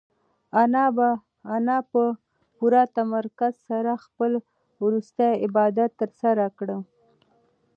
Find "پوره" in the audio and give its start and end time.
2.55-2.83